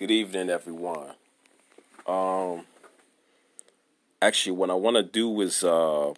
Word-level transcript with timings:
Good 0.00 0.12
evening, 0.12 0.48
everyone. 0.48 1.10
Um, 2.06 2.64
actually, 4.22 4.52
what 4.52 4.70
I 4.70 4.74
want 4.74 4.96
to 4.96 5.02
do 5.02 5.38
is 5.42 5.62
uh, 5.62 6.14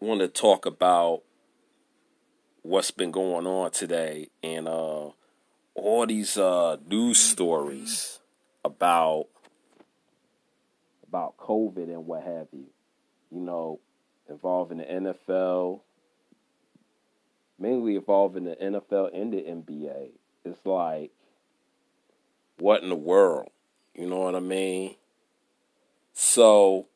want 0.00 0.20
to 0.20 0.26
talk 0.26 0.66
about 0.66 1.22
what's 2.62 2.90
been 2.90 3.12
going 3.12 3.46
on 3.46 3.70
today 3.70 4.30
and 4.42 4.66
uh, 4.66 5.10
all 5.76 6.06
these 6.08 6.36
uh, 6.36 6.76
news 6.90 7.20
stories 7.20 8.18
about 8.64 9.26
about 11.06 11.36
COVID 11.36 11.84
and 11.84 12.04
what 12.04 12.24
have 12.24 12.48
you. 12.52 12.66
You 13.30 13.42
know, 13.42 13.78
involving 14.28 14.78
the 14.78 14.86
NFL, 14.86 15.82
mainly 17.60 17.94
involving 17.94 18.42
the 18.42 18.56
NFL 18.56 19.10
and 19.14 19.32
the 19.32 19.36
NBA. 19.36 20.08
It's 20.44 20.66
like, 20.66 21.12
what 22.58 22.82
in 22.82 22.88
the 22.88 22.96
world? 22.96 23.50
You 23.94 24.06
know 24.06 24.20
what 24.20 24.34
I 24.34 24.40
mean? 24.40 24.96
So, 26.12 26.86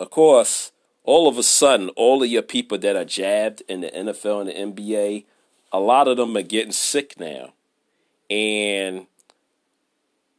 of 0.00 0.10
course, 0.10 0.72
all 1.04 1.28
of 1.28 1.38
a 1.38 1.42
sudden, 1.42 1.90
all 1.90 2.22
of 2.22 2.28
your 2.28 2.42
people 2.42 2.78
that 2.78 2.96
are 2.96 3.04
jabbed 3.04 3.62
in 3.68 3.82
the 3.82 3.88
NFL 3.88 4.40
and 4.40 4.76
the 4.76 4.82
NBA, 4.82 5.24
a 5.72 5.80
lot 5.80 6.08
of 6.08 6.16
them 6.16 6.36
are 6.36 6.42
getting 6.42 6.72
sick 6.72 7.18
now. 7.18 7.52
And 8.30 9.06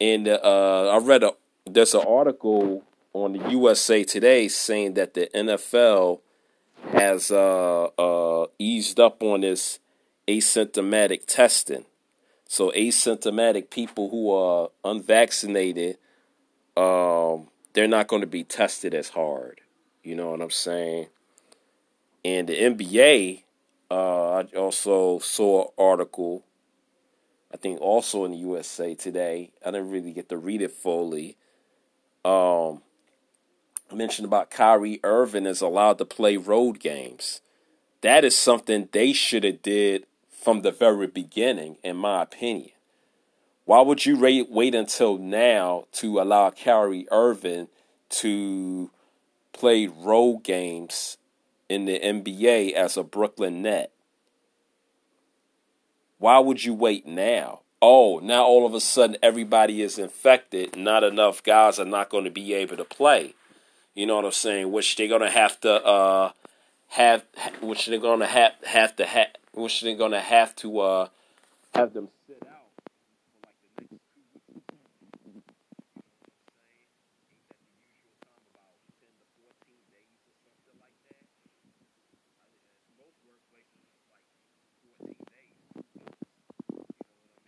and 0.02 0.27
uh, 0.27 0.89
I 0.89 0.98
read 0.98 1.23
a 1.23 1.31
there's 1.66 1.94
an 1.94 2.03
article 2.08 2.84
on 3.14 3.34
the 3.34 3.50
USA 3.52 4.03
Today 4.03 4.48
saying 4.48 4.95
that 4.95 5.14
the 5.14 5.30
NFL 5.34 6.20
has 6.91 7.31
uh, 7.31 7.86
uh, 7.86 8.48
eased 8.59 9.00
up 9.00 9.23
on 9.23 9.41
this 9.41 9.80
asymptomatic 10.27 11.25
testing. 11.25 11.86
So 12.48 12.72
asymptomatic 12.72 13.70
people 13.70 14.10
who 14.10 14.32
are 14.32 14.70
unvaccinated, 14.84 15.98
um, 16.78 17.48
they're 17.74 17.88
not 17.88 18.08
going 18.08 18.22
to 18.22 18.28
be 18.28 18.44
tested 18.44 18.94
as 18.94 19.10
hard. 19.10 19.62
You 20.04 20.16
know 20.16 20.32
what 20.32 20.42
I'm 20.42 20.52
saying? 20.52 21.08
And 22.23 22.48
the 22.48 22.54
NBA, 22.54 23.44
uh, 23.90 24.38
I 24.38 24.44
also 24.56 25.20
saw 25.20 25.64
an 25.64 25.70
article, 25.78 26.44
I 27.54 27.58
think 27.58 27.82
also 27.82 28.26
in 28.26 28.32
the 28.32 28.38
USA 28.38 28.94
Today. 28.96 29.52
I 29.66 29.72
didn't 29.72 29.90
really 29.90 30.12
get 30.12 30.30
to 30.30 30.38
read 30.38 30.62
it 30.62 30.72
fully. 30.72 31.38
Um, 32.23 32.82
I 33.92 33.96
mentioned 33.96 34.26
about 34.26 34.50
Kyrie 34.50 35.00
Irving 35.04 35.46
is 35.46 35.62
allowed 35.62 35.98
to 36.00 36.06
play 36.06 36.38
road 36.38 36.80
games. 36.80 37.42
That 38.02 38.23
is 38.23 38.38
something 38.38 38.90
they 38.92 39.14
should 39.14 39.44
have 39.44 39.62
did 39.62 40.06
from 40.46 40.62
the 40.62 40.72
very 40.72 41.08
beginning, 41.08 41.76
in 41.84 41.98
my 41.98 42.22
opinion. 42.22 42.70
Why 43.66 43.82
would 43.82 44.06
you 44.06 44.16
wait, 44.16 44.76
until 44.76 45.18
now 45.18 45.86
to 45.94 46.20
allow 46.22 46.52
Kyrie 46.52 47.08
Irving 47.10 47.68
to 48.10 48.92
play 49.54 49.88
road 49.88 50.44
games 50.44 51.18
in 51.68 51.86
the 51.86 52.00
NBA 52.00 52.73
as 52.73 52.96
a 52.96 53.02
Brooklyn 53.02 53.64
Net? 53.64 53.92
Why 56.20 56.38
would 56.38 56.64
you 56.64 56.76
wait 56.76 57.08
now? 57.08 57.62
Oh, 57.82 58.20
now 58.22 58.46
all 58.46 58.68
of 58.68 58.76
a 58.76 58.80
sudden 58.80 59.18
everybody 59.23 59.82
is 59.82 59.98
infected. 59.98 60.78
Not 60.78 61.04
enough 61.04 61.42
guys 61.42 61.80
are 61.80 61.86
not 61.86 62.10
going 62.10 62.26
to 62.26 62.30
be 62.30 62.54
able 62.54 62.78
to 62.78 62.86
play. 62.86 63.34
You 63.96 64.06
know 64.06 64.18
what 64.18 64.26
I'm 64.26 64.32
saying? 64.32 64.72
Which 64.72 64.96
they're 64.96 65.08
going 65.08 65.22
to 65.22 65.30
have 65.32 65.60
to 65.62 65.84
uh, 65.84 66.32
have, 66.89 67.25
which 67.61 67.88
they're 67.88 68.00
to 68.00 68.25
have 68.25 68.53
have 68.66 68.95
to 68.97 69.05
have 69.05 69.28
which 69.53 69.81
they're 69.81 69.95
gonna 69.95 70.22
have 70.22 70.55
to 70.58 70.80
uh, 70.80 71.08
have 71.73 71.94
them 71.94 72.09
sit 72.27 72.38
out 72.47 72.69
for 72.77 73.45
like 73.45 73.59
the 73.69 73.95
next 73.95 74.11
two 74.52 74.59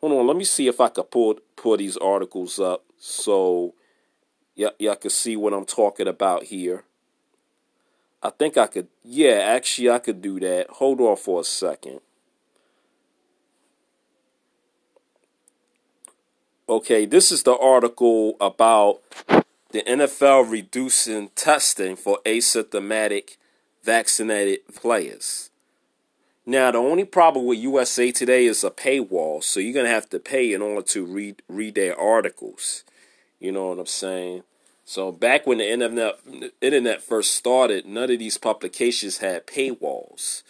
hold 0.00 0.12
on. 0.12 0.26
Let 0.26 0.36
me 0.36 0.44
see 0.44 0.66
if 0.68 0.80
I 0.80 0.88
could 0.88 1.10
pull 1.10 1.38
pull 1.56 1.76
these 1.76 1.96
articles 1.96 2.58
up 2.58 2.84
so 2.98 3.74
y'all, 4.54 4.72
y'all 4.78 4.96
can 4.96 5.10
see 5.10 5.36
what 5.36 5.52
I'm 5.52 5.64
talking 5.64 6.08
about 6.08 6.44
here. 6.44 6.84
I 8.22 8.30
think 8.30 8.56
I 8.58 8.66
could, 8.66 8.88
yeah, 9.02 9.38
actually, 9.38 9.90
I 9.90 9.98
could 9.98 10.20
do 10.20 10.38
that. 10.40 10.68
Hold 10.70 11.00
on 11.00 11.16
for 11.16 11.40
a 11.40 11.44
second. 11.44 12.00
Okay, 16.68 17.06
this 17.06 17.32
is 17.32 17.42
the 17.42 17.56
article 17.56 18.36
about 18.40 19.00
the 19.72 19.82
NFL 19.82 20.50
reducing 20.50 21.30
testing 21.30 21.96
for 21.96 22.18
asymptomatic 22.24 23.36
vaccinated 23.82 24.60
players. 24.74 25.50
Now, 26.46 26.70
the 26.70 26.78
only 26.78 27.04
problem 27.04 27.46
with 27.46 27.58
USA 27.58 28.12
Today 28.12 28.46
is 28.46 28.64
a 28.64 28.70
paywall, 28.70 29.42
so 29.42 29.60
you're 29.60 29.72
going 29.74 29.86
to 29.86 29.90
have 29.90 30.10
to 30.10 30.18
pay 30.18 30.52
in 30.52 30.62
order 30.62 30.82
to 30.88 31.04
read 31.04 31.42
read 31.48 31.74
their 31.74 31.98
articles. 31.98 32.84
You 33.38 33.52
know 33.52 33.68
what 33.68 33.78
I'm 33.78 33.86
saying? 33.86 34.42
So 34.90 35.12
back 35.12 35.46
when 35.46 35.58
the 35.58 35.70
internet 35.70 36.18
internet 36.60 37.00
first 37.00 37.34
started, 37.34 37.86
none 37.86 38.10
of 38.10 38.18
these 38.18 38.38
publications 38.38 39.18
had 39.18 39.46
paywalls. 39.46 40.42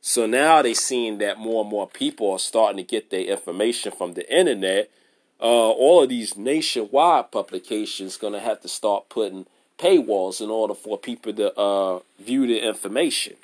So 0.00 0.26
now 0.26 0.62
they're 0.62 0.74
seeing 0.76 1.18
that 1.18 1.40
more 1.40 1.62
and 1.62 1.70
more 1.72 1.88
people 1.88 2.30
are 2.30 2.38
starting 2.38 2.76
to 2.76 2.84
get 2.84 3.10
their 3.10 3.24
information 3.24 3.90
from 3.90 4.12
the 4.12 4.32
internet. 4.32 4.92
Uh, 5.40 5.70
all 5.72 6.04
of 6.04 6.08
these 6.08 6.36
nationwide 6.36 7.32
publications 7.32 8.16
going 8.16 8.32
to 8.32 8.38
have 8.38 8.60
to 8.60 8.68
start 8.68 9.08
putting 9.08 9.46
paywalls 9.76 10.40
in 10.40 10.50
order 10.50 10.74
for 10.74 10.96
people 10.96 11.32
to 11.32 11.52
uh, 11.58 11.98
view 12.20 12.46
the 12.46 12.64
information 12.64 13.34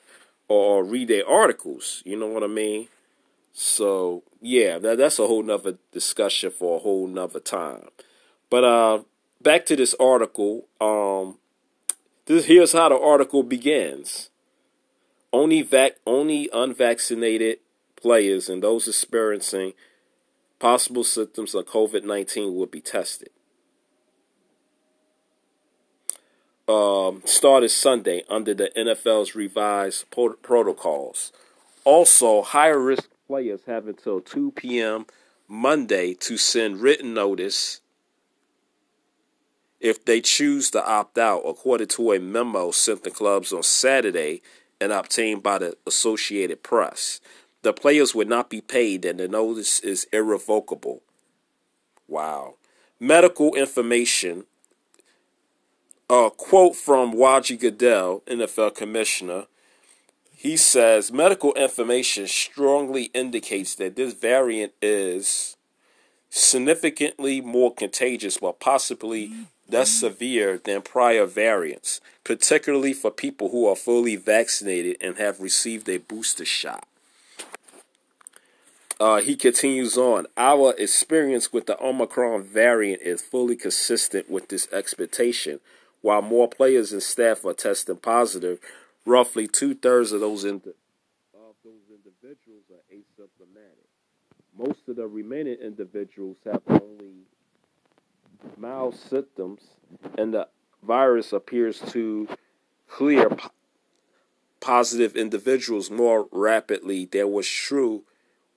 or 0.46 0.84
read 0.84 1.08
their 1.08 1.28
articles. 1.28 2.04
You 2.04 2.20
know 2.20 2.28
what 2.28 2.44
I 2.44 2.46
mean? 2.46 2.86
So 3.52 4.22
yeah, 4.40 4.78
that, 4.78 4.98
that's 4.98 5.18
a 5.18 5.26
whole 5.26 5.42
nother 5.42 5.78
discussion 5.90 6.52
for 6.52 6.76
a 6.76 6.82
whole 6.82 7.08
nother 7.08 7.40
time. 7.40 7.88
But 8.48 8.62
uh, 8.62 8.98
back 9.46 9.64
to 9.64 9.76
this 9.76 9.94
article. 10.00 10.66
Um, 10.80 11.38
this 12.26 12.46
here's 12.46 12.72
how 12.72 12.88
the 12.88 12.98
article 12.98 13.44
begins. 13.44 14.28
Only 15.32 15.62
vac 15.62 15.92
only 16.04 16.50
unvaccinated 16.52 17.58
players 17.94 18.48
and 18.48 18.60
those 18.60 18.88
experiencing 18.88 19.74
possible 20.58 21.04
symptoms 21.04 21.54
of 21.54 21.66
COVID 21.66 22.02
nineteen 22.02 22.56
will 22.56 22.66
be 22.66 22.80
tested. 22.80 23.30
Um, 26.66 27.22
started 27.24 27.68
Sunday 27.68 28.24
under 28.28 28.52
the 28.52 28.72
NFL's 28.76 29.36
revised 29.36 30.10
pro- 30.10 30.32
protocols. 30.32 31.30
Also, 31.84 32.42
higher 32.42 32.80
risk 32.80 33.08
players 33.28 33.60
have 33.68 33.86
until 33.86 34.20
2 34.20 34.50
p.m. 34.50 35.06
Monday 35.46 36.14
to 36.14 36.36
send 36.36 36.80
written 36.80 37.14
notice 37.14 37.80
if 39.86 40.04
they 40.04 40.20
choose 40.20 40.68
to 40.72 40.84
opt 40.84 41.16
out, 41.16 41.42
according 41.46 41.86
to 41.86 42.10
a 42.12 42.18
memo 42.18 42.72
sent 42.72 43.04
to 43.04 43.10
clubs 43.10 43.52
on 43.52 43.62
Saturday 43.62 44.42
and 44.80 44.90
obtained 44.90 45.44
by 45.44 45.58
the 45.58 45.76
Associated 45.86 46.64
Press. 46.64 47.20
The 47.62 47.72
players 47.72 48.12
would 48.12 48.28
not 48.28 48.50
be 48.50 48.60
paid, 48.60 49.04
and 49.04 49.20
the 49.20 49.28
notice 49.28 49.78
is 49.80 50.08
irrevocable. 50.12 51.02
Wow. 52.08 52.54
Medical 52.98 53.54
information. 53.54 54.44
A 56.10 56.30
quote 56.36 56.74
from 56.74 57.16
Roger 57.16 57.54
Goodell, 57.54 58.22
NFL 58.26 58.74
commissioner. 58.74 59.46
He 60.34 60.56
says 60.56 61.12
medical 61.12 61.54
information 61.54 62.26
strongly 62.26 63.04
indicates 63.14 63.76
that 63.76 63.94
this 63.94 64.14
variant 64.14 64.72
is 64.82 65.56
significantly 66.28 67.40
more 67.40 67.72
contagious, 67.72 68.38
but 68.38 68.58
possibly 68.60 69.30
less 69.68 69.90
severe 69.90 70.58
than 70.58 70.82
prior 70.82 71.26
variants, 71.26 72.00
particularly 72.24 72.92
for 72.92 73.10
people 73.10 73.50
who 73.50 73.66
are 73.66 73.76
fully 73.76 74.16
vaccinated 74.16 74.96
and 75.00 75.16
have 75.16 75.40
received 75.40 75.88
a 75.88 75.98
booster 75.98 76.44
shot. 76.44 76.86
Uh, 78.98 79.20
he 79.20 79.36
continues 79.36 79.98
on. 79.98 80.26
Our 80.36 80.74
experience 80.78 81.52
with 81.52 81.66
the 81.66 81.78
Omicron 81.82 82.44
variant 82.44 83.02
is 83.02 83.20
fully 83.20 83.56
consistent 83.56 84.30
with 84.30 84.48
this 84.48 84.68
expectation. 84.72 85.60
While 86.00 86.22
more 86.22 86.48
players 86.48 86.92
and 86.92 87.02
staff 87.02 87.44
are 87.44 87.52
testing 87.52 87.96
positive, 87.96 88.58
roughly 89.04 89.48
two 89.48 89.74
thirds 89.74 90.12
of 90.12 90.20
those 90.20 90.44
of 90.44 90.62
those 91.64 91.90
individuals 91.90 92.64
are 92.70 92.94
asymptomatic. 92.94 93.88
Most 94.56 94.88
of 94.88 94.96
the 94.96 95.06
remaining 95.06 95.58
individuals 95.60 96.36
have 96.44 96.62
only 96.68 97.26
mild 98.56 98.94
symptoms, 98.94 99.60
and 100.16 100.34
the 100.34 100.48
virus 100.82 101.32
appears 101.32 101.80
to 101.80 102.28
clear 102.88 103.30
p- 103.30 103.48
positive 104.60 105.16
individuals 105.16 105.90
more 105.90 106.28
rapidly 106.30 107.04
than 107.04 107.32
was 107.32 107.48
true 107.48 108.04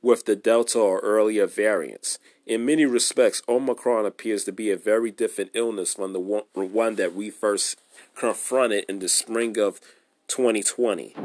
with 0.01 0.25
the 0.25 0.35
Delta 0.35 0.79
or 0.79 0.99
earlier 0.99 1.45
variants. 1.45 2.19
In 2.45 2.65
many 2.65 2.85
respects, 2.85 3.41
Omicron 3.47 4.05
appears 4.05 4.43
to 4.45 4.51
be 4.51 4.71
a 4.71 4.77
very 4.77 5.11
different 5.11 5.51
illness 5.53 5.93
from 5.93 6.13
the 6.13 6.19
one 6.19 6.95
that 6.95 7.13
we 7.13 7.29
first 7.29 7.79
confronted 8.15 8.85
in 8.87 8.99
the 8.99 9.09
spring 9.09 9.59
of 9.59 9.79
2020. 10.27 11.15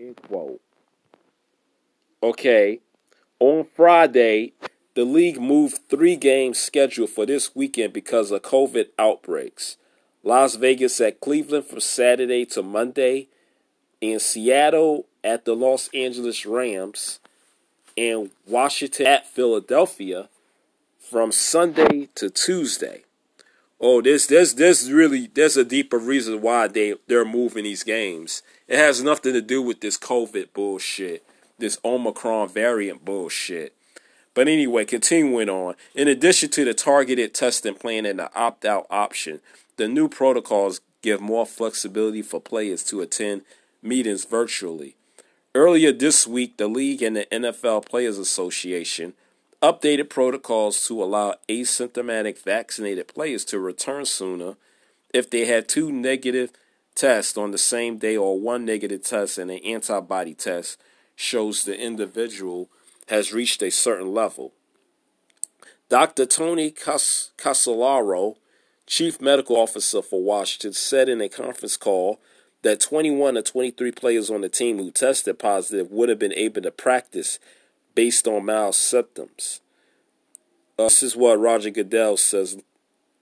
End 0.00 0.16
quote. 0.26 0.60
Okay, 2.22 2.80
on 3.38 3.64
Friday, 3.74 4.52
the 4.98 5.04
league 5.04 5.40
moved 5.40 5.78
three 5.88 6.16
games 6.16 6.58
scheduled 6.58 7.10
for 7.10 7.24
this 7.24 7.54
weekend 7.54 7.92
because 7.92 8.32
of 8.32 8.42
COVID 8.42 8.88
outbreaks. 8.98 9.76
Las 10.24 10.56
Vegas 10.56 11.00
at 11.00 11.20
Cleveland 11.20 11.66
from 11.66 11.78
Saturday 11.78 12.44
to 12.46 12.64
Monday, 12.64 13.28
in 14.00 14.18
Seattle 14.18 15.06
at 15.22 15.44
the 15.44 15.54
Los 15.54 15.88
Angeles 15.94 16.44
Rams, 16.44 17.20
and 17.96 18.32
Washington 18.44 19.06
at 19.06 19.28
Philadelphia 19.28 20.28
from 20.98 21.30
Sunday 21.30 22.08
to 22.16 22.28
Tuesday. 22.28 23.04
Oh, 23.80 24.02
there's 24.02 24.26
there's 24.26 24.54
there's 24.54 24.90
really 24.90 25.30
there's 25.32 25.56
a 25.56 25.64
deeper 25.64 25.98
reason 25.98 26.42
why 26.42 26.66
they 26.66 26.96
they're 27.06 27.24
moving 27.24 27.62
these 27.62 27.84
games. 27.84 28.42
It 28.66 28.78
has 28.78 29.00
nothing 29.00 29.34
to 29.34 29.42
do 29.42 29.62
with 29.62 29.80
this 29.80 29.96
COVID 29.96 30.52
bullshit, 30.52 31.24
this 31.56 31.78
Omicron 31.84 32.48
variant 32.48 33.04
bullshit. 33.04 33.76
But 34.38 34.46
anyway, 34.46 34.84
continuing 34.84 35.48
on. 35.48 35.74
In 35.96 36.06
addition 36.06 36.50
to 36.50 36.64
the 36.64 36.72
targeted 36.72 37.34
testing 37.34 37.74
plan 37.74 38.06
and 38.06 38.20
the 38.20 38.32
opt 38.38 38.64
out 38.64 38.86
option, 38.88 39.40
the 39.78 39.88
new 39.88 40.08
protocols 40.08 40.80
give 41.02 41.20
more 41.20 41.44
flexibility 41.44 42.22
for 42.22 42.40
players 42.40 42.84
to 42.84 43.00
attend 43.00 43.42
meetings 43.82 44.24
virtually. 44.24 44.94
Earlier 45.56 45.90
this 45.90 46.24
week, 46.24 46.56
the 46.56 46.68
league 46.68 47.02
and 47.02 47.16
the 47.16 47.26
NFL 47.32 47.86
Players 47.86 48.16
Association 48.16 49.14
updated 49.60 50.08
protocols 50.08 50.86
to 50.86 51.02
allow 51.02 51.34
asymptomatic 51.48 52.40
vaccinated 52.40 53.08
players 53.08 53.44
to 53.46 53.58
return 53.58 54.04
sooner 54.04 54.54
if 55.12 55.28
they 55.28 55.46
had 55.46 55.68
two 55.68 55.90
negative 55.90 56.52
tests 56.94 57.36
on 57.36 57.50
the 57.50 57.58
same 57.58 57.98
day 57.98 58.16
or 58.16 58.38
one 58.38 58.64
negative 58.64 59.02
test 59.02 59.36
and 59.36 59.50
an 59.50 59.58
antibody 59.64 60.34
test 60.34 60.80
shows 61.16 61.64
the 61.64 61.76
individual 61.76 62.70
has 63.08 63.32
reached 63.32 63.62
a 63.62 63.70
certain 63.70 64.12
level. 64.12 64.52
Dr. 65.88 66.26
Tony 66.26 66.70
Cas- 66.70 67.30
Casolaro, 67.38 68.36
Chief 68.86 69.20
Medical 69.20 69.56
Officer 69.56 70.02
for 70.02 70.22
Washington, 70.22 70.72
said 70.72 71.08
in 71.08 71.20
a 71.20 71.28
conference 71.28 71.76
call 71.76 72.20
that 72.62 72.80
21 72.80 73.36
or 73.36 73.42
23 73.42 73.92
players 73.92 74.30
on 74.30 74.42
the 74.42 74.48
team 74.48 74.78
who 74.78 74.90
tested 74.90 75.38
positive 75.38 75.90
would 75.90 76.08
have 76.08 76.18
been 76.18 76.34
able 76.34 76.60
to 76.62 76.70
practice 76.70 77.38
based 77.94 78.28
on 78.28 78.44
mild 78.44 78.74
symptoms. 78.74 79.60
Uh, 80.78 80.84
this 80.84 81.02
is 81.02 81.16
what 81.16 81.40
Roger 81.40 81.70
Goodell 81.70 82.16
says 82.16 82.62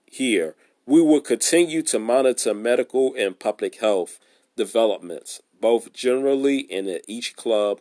here. 0.06 0.54
We 0.84 1.00
will 1.00 1.20
continue 1.20 1.82
to 1.82 1.98
monitor 1.98 2.54
medical 2.54 3.14
and 3.14 3.38
public 3.38 3.76
health 3.76 4.18
developments, 4.56 5.40
both 5.60 5.92
generally 5.92 6.66
and 6.70 6.88
at 6.88 7.02
each 7.06 7.36
club 7.36 7.80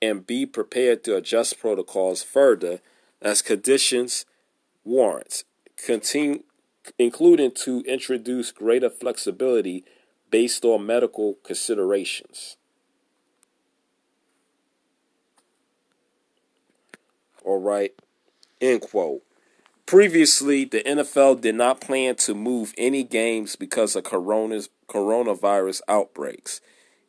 and 0.00 0.26
be 0.26 0.46
prepared 0.46 1.04
to 1.04 1.16
adjust 1.16 1.58
protocols 1.58 2.22
further 2.22 2.80
as 3.20 3.42
conditions 3.42 4.24
warrant, 4.84 5.44
continue, 5.76 6.42
including 6.98 7.50
to 7.50 7.82
introduce 7.86 8.52
greater 8.52 8.90
flexibility 8.90 9.84
based 10.30 10.64
on 10.64 10.86
medical 10.86 11.34
considerations. 11.42 12.56
All 17.44 17.60
right, 17.60 17.92
end 18.60 18.82
quote. 18.82 19.22
Previously, 19.86 20.66
the 20.66 20.82
NFL 20.82 21.40
did 21.40 21.54
not 21.54 21.80
plan 21.80 22.14
to 22.16 22.34
move 22.34 22.74
any 22.76 23.02
games 23.02 23.56
because 23.56 23.96
of 23.96 24.04
coronavirus 24.04 25.80
outbreaks. 25.88 26.60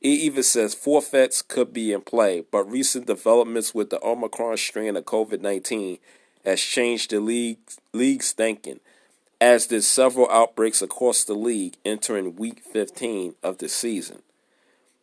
It 0.02 0.08
even 0.08 0.44
says 0.44 0.74
forfeits 0.74 1.42
could 1.42 1.74
be 1.74 1.92
in 1.92 2.02
play, 2.02 2.44
but 2.50 2.64
recent 2.64 3.06
developments 3.06 3.74
with 3.74 3.90
the 3.90 4.04
Omicron 4.04 4.56
strain 4.58 4.96
of 4.96 5.04
COVID 5.04 5.42
19 5.42 5.98
has 6.46 6.62
changed 6.62 7.12
the 7.12 7.20
league's, 7.20 7.80
league's 7.94 8.32
thinking, 8.32 8.80
as 9.42 9.68
did 9.68 9.84
several 9.84 10.30
outbreaks 10.32 10.82
across 10.82 11.26
the 11.26 11.34
league 11.34 11.76
entering 11.84 12.38
week 12.38 12.60
15 12.60 13.36
of 13.44 13.58
the 13.58 13.68
season. 13.68 14.22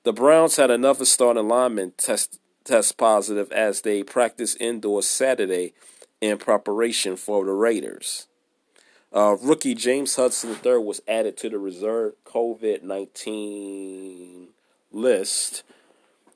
The 0.05 0.15
Browns 0.15 0.57
had 0.57 0.71
another 0.71 1.05
starting 1.05 1.47
lineman 1.47 1.93
test, 1.99 2.41
test 2.65 2.97
positive 2.97 3.53
as 3.53 3.83
they 3.83 4.03
practiced 4.03 4.61
indoors 4.61 5.07
Saturday 5.07 5.75
in 6.23 6.39
preparation 6.39 7.17
for 7.17 7.45
the 7.45 7.53
Raiders. 7.53 8.29
Uh, 9.13 9.37
rookie 9.43 9.75
James 9.75 10.17
Hudson 10.17 10.57
III 10.65 10.79
was 10.79 11.03
added 11.07 11.37
to 11.39 11.51
the 11.51 11.59
reserve 11.59 12.15
COVID 12.25 12.83
19 12.83 14.49
list, 14.93 15.63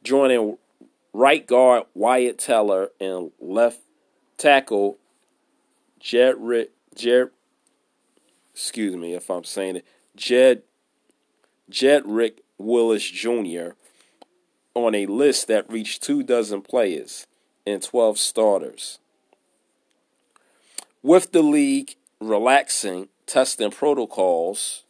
joining 0.02 0.58
right 1.12 1.46
guard 1.46 1.84
Wyatt 1.94 2.38
Teller 2.38 2.90
and 3.00 3.30
left 3.40 3.80
tackle 4.36 4.98
Jedrick, 6.00 6.68
Jed, 6.94 7.30
excuse 8.54 8.96
me 8.96 9.14
if 9.14 9.30
I'm 9.30 9.44
saying 9.44 9.76
it, 9.76 9.86
Jed, 10.16 10.62
Jedrick 11.70 12.38
Willis 12.58 13.08
Jr. 13.08 13.70
on 14.74 14.94
a 14.94 15.06
list 15.06 15.48
that 15.48 15.70
reached 15.70 16.02
two 16.02 16.22
dozen 16.22 16.62
players 16.62 17.26
and 17.66 17.82
12 17.82 18.18
starters. 18.18 18.98
With 21.02 21.32
the 21.32 21.42
league 21.42 21.96
relaxing 22.20 23.08
testing 23.26 23.70
protocols, 23.70 24.84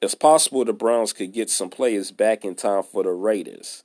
it's 0.00 0.14
possible 0.14 0.64
the 0.64 0.72
Browns 0.72 1.12
could 1.12 1.32
get 1.32 1.50
some 1.50 1.70
players 1.70 2.12
back 2.12 2.44
in 2.44 2.54
time 2.54 2.82
for 2.84 3.02
the 3.02 3.10
Raiders. 3.10 3.82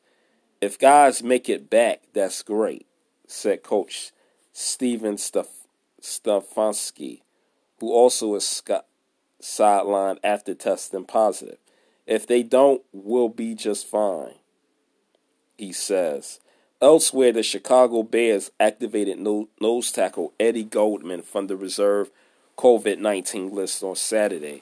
If 0.62 0.78
guys 0.78 1.24
make 1.24 1.50
it 1.50 1.70
back, 1.70 2.04
that's 2.14 2.44
great, 2.44 2.86
said 3.28 3.64
Coach 3.64 4.12
Steven 4.52 5.16
Stef- 5.16 5.68
Stefanski, 6.02 7.22
who 7.80 7.92
also 7.92 8.36
is 8.36 8.48
sc- 8.48 8.86
sidelined 9.42 10.20
after 10.24 10.54
testing 10.54 11.06
positive. 11.06 11.58
If 12.06 12.28
they 12.28 12.44
don't, 12.44 12.84
we'll 12.92 13.30
be 13.30 13.56
just 13.56 13.88
fine, 13.88 14.36
he 15.58 15.72
says. 15.72 16.40
Elsewhere, 16.82 17.32
the 17.32 17.44
Chicago 17.44 18.04
Bears 18.04 18.52
activated 18.60 19.18
nose 19.18 19.92
tackle 19.92 20.34
Eddie 20.40 20.66
Goldman 20.66 21.24
from 21.24 21.48
the 21.48 21.56
reserve 21.56 22.12
COVID 22.58 23.00
19 23.00 23.52
list 23.52 23.82
on 23.84 23.96
Saturday 23.96 24.62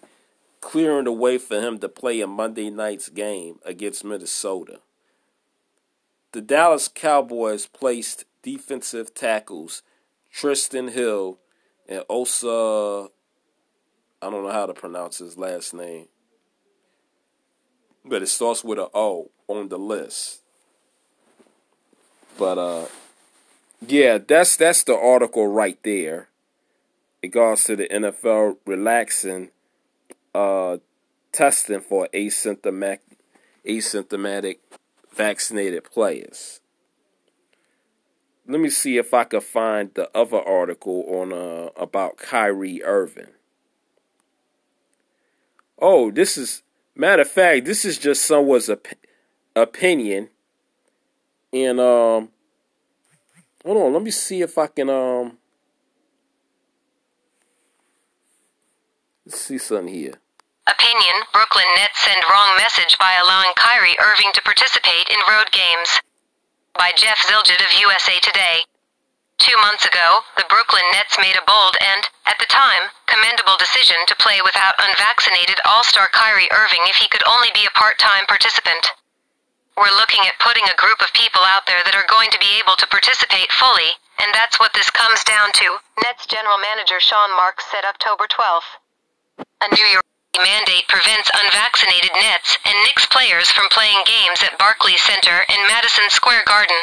clearing 0.62 1.06
the 1.06 1.12
way 1.12 1.38
for 1.38 1.60
him 1.60 1.80
to 1.80 1.90
play 1.90 2.22
a 2.22 2.28
Monday 2.28 2.70
night's 2.70 3.10
game 3.10 3.60
against 3.66 4.06
Minnesota. 4.06 4.80
The 6.32 6.42
Dallas 6.42 6.88
Cowboys 6.88 7.66
placed 7.66 8.24
defensive 8.42 9.14
tackles 9.14 9.84
Trysten 10.34 10.92
Hill 10.92 11.40
and 11.88 12.04
Osa, 12.10 13.10
I 14.22 14.30
don't 14.30 14.44
know 14.44 14.52
how 14.52 14.66
to 14.66 14.74
pronounce 14.74 15.18
his 15.18 15.38
last 15.38 15.74
name, 15.74 16.08
but 18.06 18.22
it 18.22 18.28
starts 18.28 18.64
with 18.64 18.80
an 18.80 18.88
O 18.94 19.32
on 19.48 19.68
the 19.70 19.78
list. 19.78 20.42
But 22.38 22.58
uh, 22.58 22.86
yeah, 23.86 24.20
that's 24.20 24.56
that's 24.56 24.84
the 24.84 24.96
article 24.96 25.48
right 25.48 25.78
there. 25.84 26.30
It 27.22 27.30
goes 27.30 27.66
to 27.66 27.76
the 27.76 27.88
NFL 27.88 28.58
relaxing 28.66 29.52
uh, 30.34 30.78
testing 31.32 31.82
for 31.82 32.08
asymptomatic, 32.14 33.00
asymptomatic 33.68 34.58
vaccinated 35.16 35.84
players. 35.84 36.60
Let 38.48 38.60
me 38.60 38.70
see 38.70 38.98
if 38.98 39.14
I 39.14 39.24
can 39.24 39.42
find 39.42 39.94
the 39.94 40.10
other 40.18 40.42
article 40.42 41.06
on 41.08 41.32
uh, 41.32 41.70
about 41.78 42.18
Kyrie 42.18 42.84
Irving. 42.84 43.28
Oh, 45.80 46.12
this 46.12 46.38
is 46.38 46.64
matter 46.96 47.22
of 47.22 47.30
fact, 47.30 47.66
this 47.66 47.86
is 47.86 47.98
just 47.98 48.26
someone's 48.26 48.70
op- 48.70 48.88
opinion. 49.56 50.30
And 51.54 51.80
um, 51.80 52.30
hold 53.66 53.78
on, 53.78 53.94
let 53.94 54.02
me 54.02 54.12
see 54.12 54.42
if 54.42 54.58
I 54.58 54.68
can 54.68 54.90
um 54.90 55.38
Let's 59.32 59.42
see 59.42 59.58
something 59.60 59.94
here. 59.94 60.21
Opinion 60.92 61.24
Brooklyn 61.32 61.72
Nets 61.80 62.04
send 62.04 62.20
wrong 62.28 62.60
message 62.60 63.00
by 63.00 63.16
allowing 63.16 63.56
Kyrie 63.56 63.96
Irving 63.96 64.36
to 64.36 64.44
participate 64.44 65.08
in 65.08 65.24
road 65.24 65.48
games. 65.56 65.88
By 66.76 66.92
Jeff 66.92 67.16
Zillgitt 67.24 67.64
of 67.64 67.80
USA 67.80 68.20
Today. 68.20 68.68
Two 69.40 69.56
months 69.64 69.88
ago, 69.88 70.28
the 70.36 70.44
Brooklyn 70.52 70.84
Nets 70.92 71.16
made 71.16 71.40
a 71.40 71.48
bold 71.48 71.80
and, 71.80 72.04
at 72.28 72.36
the 72.44 72.52
time, 72.52 72.92
commendable 73.08 73.56
decision 73.56 74.04
to 74.04 74.20
play 74.20 74.44
without 74.44 74.76
unvaccinated 74.84 75.64
All 75.64 75.88
Star 75.88 76.12
Kyrie 76.12 76.52
Irving 76.52 76.84
if 76.92 77.00
he 77.00 77.08
could 77.08 77.24
only 77.24 77.56
be 77.56 77.64
a 77.64 77.72
part 77.72 77.96
time 77.96 78.28
participant. 78.28 78.92
We're 79.80 79.96
looking 79.96 80.28
at 80.28 80.44
putting 80.44 80.68
a 80.68 80.76
group 80.76 81.00
of 81.00 81.16
people 81.16 81.48
out 81.48 81.72
there 81.72 81.88
that 81.88 81.96
are 81.96 82.12
going 82.12 82.36
to 82.36 82.44
be 82.44 82.60
able 82.60 82.76
to 82.76 82.92
participate 82.92 83.56
fully, 83.56 83.96
and 84.20 84.36
that's 84.36 84.60
what 84.60 84.76
this 84.76 84.92
comes 84.92 85.24
down 85.24 85.56
to, 85.56 85.80
Nets 86.04 86.28
general 86.28 86.60
manager 86.60 87.00
Sean 87.00 87.32
Marks 87.32 87.64
said 87.72 87.88
October 87.88 88.28
12th. 88.28 88.76
A 89.64 89.72
New 89.72 89.88
York 89.88 90.04
mandate 90.40 90.88
prevents 90.88 91.30
unvaccinated 91.34 92.12
Nets 92.16 92.58
and 92.64 92.82
Knicks 92.84 93.06
players 93.06 93.52
from 93.52 93.68
playing 93.70 94.02
games 94.06 94.42
at 94.44 94.58
Barclays 94.58 95.02
Center 95.02 95.44
and 95.50 95.68
Madison 95.68 96.10
Square 96.10 96.44
Garden. 96.48 96.78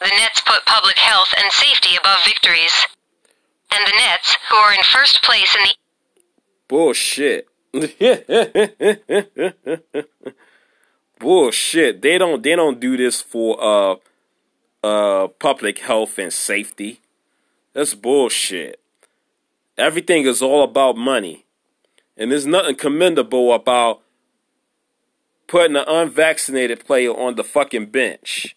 The 0.00 0.08
Nets 0.08 0.40
put 0.40 0.66
public 0.66 0.98
health 0.98 1.32
and 1.36 1.52
safety 1.52 1.96
above 1.96 2.18
victories. 2.24 2.86
And 3.72 3.86
the 3.86 3.92
Nets, 3.96 4.36
who 4.50 4.56
are 4.56 4.72
in 4.72 4.82
first 4.82 5.22
place 5.22 5.54
in 5.56 5.62
the 5.64 5.74
Bullshit. 6.68 7.46
Bullshit. 11.18 12.02
They 12.02 12.18
don't 12.18 12.42
they 12.42 12.56
don't 12.56 12.80
do 12.80 12.96
this 12.96 13.20
for 13.20 13.56
uh 13.60 13.96
uh 14.82 15.28
public 15.38 15.80
health 15.80 16.18
and 16.18 16.32
safety. 16.32 17.00
That's 17.72 17.94
bullshit. 17.94 18.80
Everything 19.76 20.26
is 20.26 20.42
all 20.42 20.62
about 20.62 20.96
money. 20.96 21.44
And 22.20 22.30
there's 22.30 22.46
nothing 22.46 22.76
commendable 22.76 23.54
about 23.54 24.02
putting 25.48 25.74
an 25.74 25.84
unvaccinated 25.88 26.84
player 26.84 27.12
on 27.12 27.36
the 27.36 27.42
fucking 27.42 27.86
bench. 27.86 28.54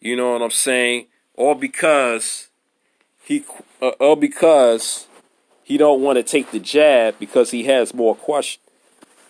You 0.00 0.16
know 0.16 0.32
what 0.32 0.40
I'm 0.40 0.50
saying? 0.50 1.08
All 1.34 1.54
because 1.54 2.48
he 3.22 3.44
uh, 3.82 3.88
all 4.00 4.16
because 4.16 5.06
he 5.64 5.76
don't 5.76 6.00
want 6.00 6.16
to 6.16 6.22
take 6.22 6.50
the 6.50 6.58
jab 6.58 7.18
because 7.18 7.50
he 7.50 7.64
has 7.64 7.92
more 7.92 8.16
question 8.16 8.62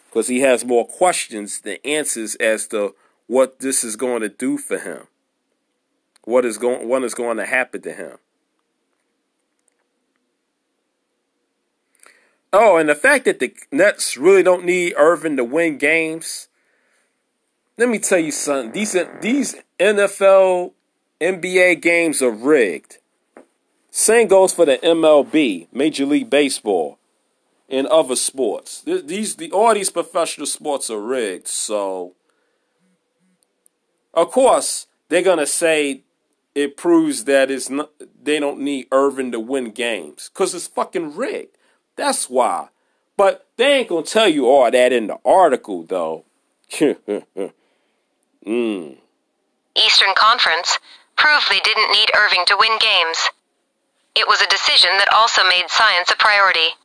because 0.09 0.29
he 0.29 0.41
has 0.41 0.65
more 0.65 0.87
questions 0.87 1.63
than 1.63 1.79
answers 1.85 2.37
as 2.37 2.69
to 2.69 2.95
what 3.27 3.59
this 3.59 3.83
is 3.83 3.97
going 3.97 4.23
to 4.23 4.29
do 4.29 4.57
for 4.57 4.79
him. 4.79 5.09
What 6.23 6.45
is 6.45 6.59
going 6.59 6.89
what 6.89 7.03
is 7.03 7.15
going 7.15 7.39
to 7.39 7.47
happen 7.47 7.83
to 7.83 7.93
him. 7.93 8.19
Oh, 12.59 12.79
and 12.79 12.89
the 12.89 12.95
fact 12.95 13.27
that 13.27 13.39
the 13.39 13.53
Nets 13.71 14.17
really 14.17 14.43
don't 14.43 14.65
need 14.65 14.95
Irving 14.97 15.37
to 15.37 15.45
win 15.45 15.77
games. 15.77 16.49
Let 17.77 17.91
me 17.91 17.99
tell 17.99 18.19
you 18.19 18.33
something. 18.33 18.73
These 18.73 18.97
these 19.21 19.57
NFL 19.79 20.73
NBA 21.21 21.83
games 21.83 22.23
are 22.23 22.31
rigged. 22.31 22.97
Same 23.91 24.27
goes 24.27 24.55
for 24.55 24.65
the 24.65 24.79
MLB, 24.79 25.67
Major 25.71 26.07
League 26.07 26.31
Baseball, 26.31 26.99
and 27.69 27.87
other 27.89 28.17
sports. 28.17 28.81
These 28.87 29.37
the 29.37 29.53
all 29.53 29.75
these 29.75 29.91
professional 29.91 30.47
sports 30.47 30.89
are 30.89 30.99
rigged. 30.99 31.49
So, 31.49 32.15
of 34.15 34.31
course, 34.31 34.87
they're 35.11 35.21
gonna 35.21 35.47
say 35.47 36.05
it 36.55 36.79
proves 36.79 37.25
that 37.25 37.51
it's 37.51 37.69
not. 37.69 37.91
They 38.23 38.41
don't 38.41 38.61
need 38.61 38.87
Irving 38.91 39.31
to 39.33 39.41
win 39.41 39.73
games 39.73 40.31
because 40.33 40.55
it's 40.55 40.69
fucking 40.69 41.17
rigged. 41.17 41.56
That's 41.97 42.31
why. 42.31 42.69
But 43.17 43.47
they 43.57 43.81
ain't 43.81 43.89
gonna 43.89 44.05
tell 44.05 44.29
you 44.29 44.47
all 44.47 44.71
that 44.71 44.93
in 44.93 45.07
the 45.07 45.19
article, 45.25 45.83
though. 45.83 46.25
mm. 46.71 48.97
Eastern 49.75 50.15
Conference 50.15 50.79
proved 51.17 51.51
they 51.51 51.61
didn't 51.61 51.93
need 51.93 52.11
Irving 52.15 52.45
to 52.47 52.57
win 52.59 52.79
games. 52.79 53.31
It 54.15 54.29
was 54.29 54.41
a 54.41 54.49
decision 54.49 54.91
that 54.99 55.13
also 55.13 55.43
made 55.45 55.69
science 55.69 56.11
a 56.11 56.17
priority. 56.17 56.77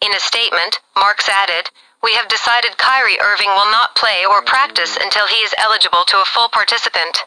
In 0.00 0.14
a 0.14 0.20
statement, 0.20 0.80
Marks 0.96 1.28
added, 1.28 1.70
We 2.02 2.14
have 2.14 2.28
decided 2.28 2.78
Kyrie 2.78 3.20
Irving 3.20 3.50
will 3.50 3.70
not 3.70 3.96
play 3.96 4.24
or 4.24 4.42
practice 4.42 4.96
until 4.96 5.26
he 5.26 5.42
is 5.42 5.54
eligible 5.58 6.04
to 6.06 6.22
a 6.22 6.24
full 6.24 6.48
participant. 6.48 7.24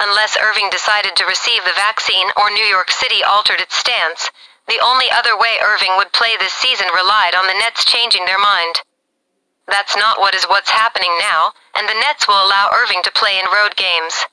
Unless 0.00 0.36
Irving 0.36 0.68
decided 0.70 1.16
to 1.16 1.26
receive 1.26 1.64
the 1.64 1.76
vaccine 1.76 2.28
or 2.36 2.50
New 2.50 2.64
York 2.64 2.90
City 2.90 3.24
altered 3.24 3.60
its 3.60 3.76
stance, 3.76 4.30
the 4.68 4.80
only 4.84 5.10
other 5.10 5.36
way 5.36 5.56
Irving 5.62 5.96
would 5.96 6.12
play 6.12 6.36
this 6.36 6.52
season 6.52 6.88
relied 6.94 7.34
on 7.34 7.46
the 7.46 7.56
Nets 7.56 7.84
changing 7.84 8.26
their 8.26 8.38
mind. 8.38 8.76
That's 9.66 9.96
not 9.96 10.20
what 10.20 10.34
is 10.34 10.44
what's 10.44 10.70
happening 10.70 11.16
now, 11.18 11.52
and 11.74 11.88
the 11.88 11.98
Nets 12.00 12.28
will 12.28 12.40
allow 12.40 12.70
Irving 12.72 13.02
to 13.04 13.12
play 13.12 13.38
in 13.38 13.52
road 13.52 13.76
games. 13.76 14.26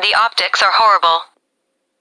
The 0.00 0.14
optics 0.14 0.62
are 0.62 0.72
horrible. 0.76 1.24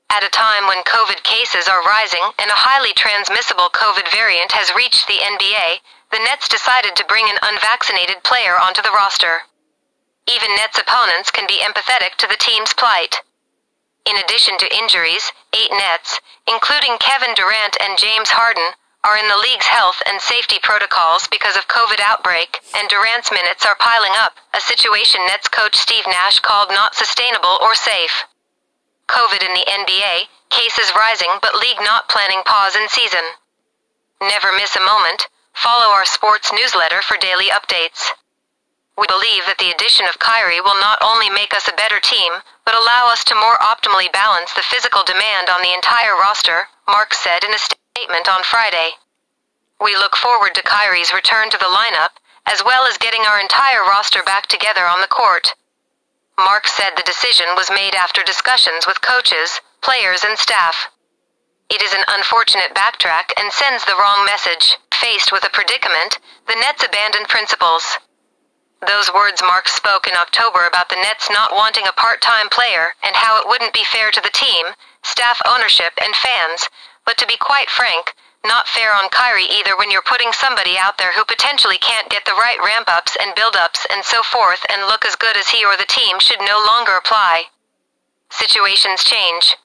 At 0.10 0.24
a 0.24 0.30
time 0.30 0.68
when 0.68 0.84
COVID 0.84 1.24
cases 1.24 1.68
are 1.68 1.84
rising 1.84 2.32
and 2.38 2.52
a 2.52 2.64
highly 2.64 2.94
transmissible 2.94 3.70
COVID 3.72 4.12
variant 4.12 4.52
has 4.52 4.76
reached 4.76 5.08
the 5.08 5.20
NBA, 5.20 5.80
the 6.12 6.20
Nets 6.20 6.48
decided 6.48 6.96
to 6.96 7.06
bring 7.06 7.30
an 7.30 7.40
unvaccinated 7.42 8.24
player 8.24 8.60
onto 8.60 8.82
the 8.82 8.92
roster. 8.92 9.44
Even 10.28 10.56
Nets 10.56 10.80
opponents 10.80 11.32
can 11.32 11.48
be 11.48 11.60
empathetic 11.60 12.16
to 12.18 12.28
the 12.28 12.38
team's 12.40 12.74
plight. 12.74 13.22
In 14.06 14.18
addition 14.18 14.58
to 14.60 14.78
injuries, 14.78 15.32
eight 15.54 15.72
Nets, 15.72 16.22
including 16.48 16.98
Kevin 17.00 17.34
Durant 17.34 17.76
and 17.82 17.98
James 17.98 18.30
Harden, 18.30 18.74
are 19.04 19.18
in 19.18 19.28
the 19.30 19.38
league's 19.38 19.66
health 19.66 20.02
and 20.06 20.22
safety 20.22 20.58
protocols 20.62 21.28
because 21.28 21.58
of 21.58 21.68
COVID 21.68 22.02
outbreak, 22.02 22.62
and 22.74 22.90
Durant's 22.90 23.32
minutes 23.32 23.66
are 23.66 23.78
piling 23.78 24.14
up, 24.18 24.38
a 24.54 24.62
situation 24.62 25.22
Nets 25.26 25.48
coach 25.48 25.76
Steve 25.76 26.06
Nash 26.08 26.40
called 26.40 26.70
not 26.70 26.96
sustainable 26.96 27.58
or 27.62 27.74
safe. 27.74 28.26
COVID 29.10 29.46
in 29.46 29.54
the 29.54 29.66
NBA, 29.70 30.30
cases 30.50 30.94
rising 30.98 31.38
but 31.42 31.56
league 31.56 31.82
not 31.82 32.10
planning 32.10 32.42
pause 32.46 32.76
in 32.76 32.90
season. 32.90 33.38
Never 34.22 34.54
miss 34.54 34.76
a 34.76 34.86
moment. 34.86 35.30
Follow 35.54 35.94
our 35.94 36.06
sports 36.06 36.52
newsletter 36.52 37.02
for 37.02 37.18
daily 37.18 37.54
updates. 37.54 38.10
We 38.98 39.08
believe 39.08 39.46
that 39.46 39.60
the 39.60 39.72
addition 39.72 40.08
of 40.08 40.20
Kyrie 40.20 40.62
will 40.62 40.80
not 40.80 41.00
only 41.02 41.30
make 41.30 41.54
us 41.54 41.68
a 41.68 41.76
better 41.76 42.00
team, 42.00 42.40
but 42.64 42.76
allow 42.76 43.12
us 43.12 43.24
to 43.26 43.36
more 43.36 43.58
optimally 43.60 44.12
balance 44.12 44.54
the 44.54 44.64
physical 44.64 45.04
demand 45.04 45.50
on 45.50 45.62
the 45.62 45.74
entire 45.74 46.16
roster, 46.16 46.70
Mark 46.88 47.14
said 47.14 47.44
in 47.44 47.54
a 47.54 47.60
statement 47.60 48.30
on 48.30 48.44
Friday. 48.44 48.96
We 49.82 49.96
look 49.96 50.16
forward 50.16 50.56
to 50.56 50.64
Kyrie's 50.64 51.14
return 51.14 51.50
to 51.50 51.58
the 51.58 51.72
lineup, 51.72 52.16
as 52.46 52.64
well 52.64 52.86
as 52.88 52.98
getting 52.98 53.28
our 53.28 53.40
entire 53.40 53.84
roster 53.84 54.24
back 54.24 54.48
together 54.48 54.88
on 54.88 55.02
the 55.02 55.12
court. 55.12 55.54
Mark 56.38 56.68
said 56.68 56.92
the 56.96 57.04
decision 57.04 57.48
was 57.56 57.70
made 57.70 57.96
after 57.96 58.24
discussions 58.24 58.88
with 58.88 59.02
coaches, 59.02 59.60
players, 59.82 60.24
and 60.24 60.38
staff. 60.38 60.90
It 61.70 61.82
is 61.82 61.94
an 61.94 62.04
unfortunate 62.08 62.76
backtrack 62.76 63.32
and 63.38 63.52
sends 63.52 63.84
the 63.86 63.96
wrong 64.00 64.26
message. 64.26 64.78
Faced 64.94 65.32
with 65.32 65.44
a 65.44 65.50
predicament, 65.50 66.20
the 66.48 66.56
Nets 66.56 66.84
abandoned 66.84 67.28
principles. 67.28 67.98
Those 68.82 69.14
words 69.14 69.42
Mark 69.42 69.70
spoke 69.70 70.08
in 70.08 70.16
October 70.16 70.66
about 70.66 70.90
the 70.90 70.98
Nets 70.98 71.30
not 71.30 71.56
wanting 71.56 71.88
a 71.88 71.94
part 71.94 72.22
time 72.22 72.50
player 72.50 72.94
and 73.04 73.16
how 73.16 73.40
it 73.40 73.48
wouldn't 73.48 73.74
be 73.74 73.84
fair 73.84 74.12
to 74.12 74.22
the 74.22 74.30
team, 74.30 74.68
staff 75.04 75.42
ownership, 75.46 75.94
and 76.02 76.16
fans, 76.16 76.68
but 77.06 77.18
to 77.18 77.28
be 77.28 77.38
quite 77.38 77.70
frank, 77.70 78.14
not 78.44 78.68
fair 78.68 78.94
on 78.94 79.10
Kyrie 79.10 79.46
either 79.50 79.76
when 79.76 79.90
you're 79.90 80.06
putting 80.06 80.32
somebody 80.32 80.78
out 80.78 80.98
there 80.98 81.14
who 81.14 81.26
potentially 81.26 81.78
can't 81.78 82.10
get 82.10 82.26
the 82.26 82.38
right 82.38 82.60
ramp 82.64 82.88
ups 82.88 83.18
and 83.20 83.34
build 83.34 83.56
ups 83.56 83.88
and 83.92 84.04
so 84.04 84.22
forth 84.22 84.66
and 84.70 84.88
look 84.88 85.06
as 85.06 85.16
good 85.16 85.36
as 85.36 85.50
he 85.50 85.66
or 85.66 85.76
the 85.78 85.90
team 85.90 86.20
should 86.20 86.42
no 86.42 86.64
longer 86.68 86.96
apply. 86.96 87.46
Situations 88.30 89.04
change. 89.04 89.56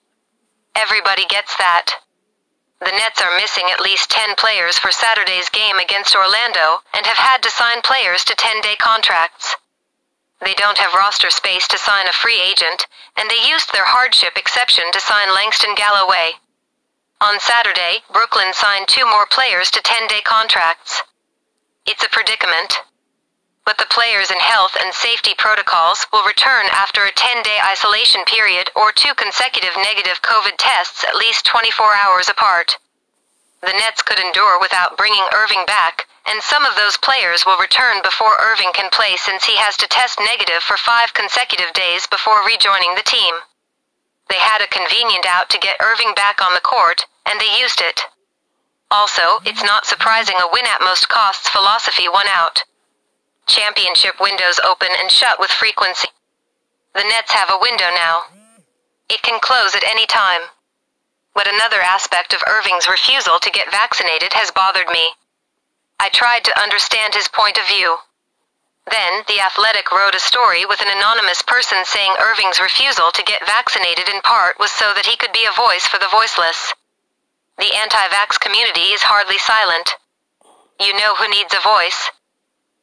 Everybody 0.75 1.27
gets 1.27 1.57
that. 1.57 1.93
The 2.81 2.93
Nets 2.93 3.21
are 3.21 3.37
missing 3.37 3.71
at 3.71 3.81
least 3.81 4.09
10 4.11 4.37
players 4.37 4.79
for 4.79 4.91
Saturday's 4.91 5.51
game 5.51 5.79
against 5.79 6.17
Orlando 6.17 6.83
and 6.95 7.05
have 7.05 7.19
had 7.19 7.43
to 7.43 7.51
sign 7.51 7.83
players 7.83 8.25
to 8.25 8.35
10 8.35 8.63
day 8.63 8.75
contracts. 8.77 9.57
They 10.41 10.55
don't 10.55 10.79
have 10.79 10.95
roster 10.95 11.29
space 11.31 11.69
to 11.69 11.79
sign 11.79 12.09
a 12.09 12.13
free 12.13 12.41
agent, 12.41 12.87
and 13.17 13.29
they 13.29 13.47
used 13.47 13.73
their 13.73 13.85
hardship 13.85 14.37
exception 14.37 14.91
to 14.93 15.01
sign 15.01 15.35
Langston 15.35 15.75
Galloway. 15.75 16.33
On 17.21 17.39
Saturday, 17.39 18.03
Brooklyn 18.11 18.55
signed 18.55 18.89
two 18.89 19.05
more 19.05 19.27
players 19.27 19.71
to 19.73 19.83
10 19.83 20.07
day 20.07 20.23
contracts. 20.25 21.03
It's 21.85 22.03
a 22.03 22.09
predicament 22.09 22.81
but 23.71 23.79
the 23.79 23.95
players 23.95 24.33
in 24.33 24.41
health 24.41 24.75
and 24.83 24.93
safety 24.93 25.31
protocols 25.39 26.05
will 26.13 26.27
return 26.27 26.67
after 26.73 27.05
a 27.05 27.13
10 27.15 27.45
day 27.45 27.59
isolation 27.63 28.25
period 28.25 28.69
or 28.75 28.91
two 28.91 29.15
consecutive 29.15 29.77
negative 29.77 30.21
COVID 30.23 30.59
tests 30.59 31.05
at 31.05 31.15
least 31.15 31.47
24 31.47 31.95
hours 31.95 32.29
apart. 32.29 32.79
The 33.63 33.71
Nets 33.71 34.03
could 34.03 34.19
endure 34.19 34.59
without 34.59 34.97
bringing 34.97 35.23
Irving 35.33 35.63
back, 35.67 36.09
and 36.27 36.43
some 36.43 36.65
of 36.65 36.75
those 36.75 36.97
players 36.97 37.47
will 37.47 37.63
return 37.63 38.03
before 38.03 38.43
Irving 38.43 38.73
can 38.75 38.91
play 38.91 39.15
since 39.17 39.45
he 39.45 39.55
has 39.59 39.77
to 39.77 39.87
test 39.87 40.19
negative 40.19 40.67
for 40.67 40.77
five 40.77 41.15
consecutive 41.15 41.73
days 41.73 42.09
before 42.09 42.43
rejoining 42.45 42.97
the 42.97 43.07
team. 43.07 43.37
They 44.29 44.43
had 44.43 44.63
a 44.63 44.75
convenient 44.75 45.27
out 45.27 45.49
to 45.51 45.63
get 45.63 45.79
Irving 45.79 46.13
back 46.17 46.43
on 46.43 46.55
the 46.55 46.67
court, 46.67 47.07
and 47.25 47.41
they 47.41 47.61
used 47.63 47.81
it. 47.81 48.01
Also, 48.91 49.39
it's 49.47 49.63
not 49.63 49.87
surprising 49.87 50.43
a 50.43 50.51
win 50.53 50.67
at 50.67 50.83
most 50.83 51.09
costs 51.09 51.49
philosophy 51.49 52.09
won 52.09 52.27
out. 52.27 52.65
Championship 53.51 54.21
windows 54.21 54.61
open 54.63 54.95
and 54.95 55.11
shut 55.11 55.41
with 55.41 55.51
frequency. 55.51 56.07
The 56.95 57.03
Nets 57.03 57.33
have 57.33 57.51
a 57.51 57.59
window 57.59 57.91
now. 57.91 58.23
It 59.11 59.23
can 59.23 59.41
close 59.41 59.75
at 59.75 59.83
any 59.83 60.07
time. 60.07 60.43
But 61.35 61.49
another 61.51 61.83
aspect 61.83 62.33
of 62.33 62.47
Irving's 62.47 62.89
refusal 62.89 63.41
to 63.43 63.51
get 63.51 63.73
vaccinated 63.73 64.35
has 64.35 64.55
bothered 64.55 64.87
me. 64.89 65.15
I 65.99 66.11
tried 66.11 66.45
to 66.45 66.63
understand 66.63 67.15
his 67.15 67.27
point 67.27 67.59
of 67.59 67.67
view. 67.67 67.99
Then, 68.87 69.25
The 69.27 69.41
Athletic 69.41 69.91
wrote 69.91 70.15
a 70.15 70.21
story 70.21 70.65
with 70.65 70.81
an 70.81 70.95
anonymous 70.95 71.43
person 71.43 71.85
saying 71.85 72.23
Irving's 72.23 72.61
refusal 72.61 73.11
to 73.11 73.27
get 73.27 73.47
vaccinated 73.47 74.09
in 74.09 74.23
part 74.23 74.61
was 74.61 74.71
so 74.71 74.95
that 74.95 75.07
he 75.07 75.17
could 75.17 75.33
be 75.33 75.45
a 75.45 75.59
voice 75.59 75.87
for 75.87 75.99
the 75.99 76.11
voiceless. 76.15 76.73
The 77.59 77.75
anti 77.75 78.07
vax 78.15 78.39
community 78.39 78.95
is 78.95 79.03
hardly 79.03 79.39
silent. 79.39 79.91
You 80.79 80.95
know 80.95 81.17
who 81.17 81.29
needs 81.29 81.53
a 81.53 81.61
voice? 81.67 82.11